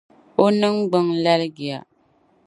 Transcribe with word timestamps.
O 0.43 0.45
ningbung 0.59 1.09
laligiya. 1.23 1.77